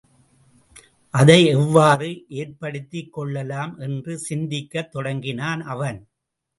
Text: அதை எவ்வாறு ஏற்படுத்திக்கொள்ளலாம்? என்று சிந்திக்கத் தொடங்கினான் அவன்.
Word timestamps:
அதை 1.13 1.45
எவ்வாறு 1.45 2.09
ஏற்படுத்திக்கொள்ளலாம்? 2.29 3.79
என்று 3.79 4.17
சிந்திக்கத் 4.17 4.91
தொடங்கினான் 4.91 5.61
அவன். 5.61 6.07